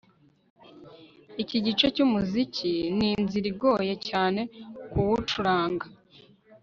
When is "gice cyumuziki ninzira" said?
1.65-3.47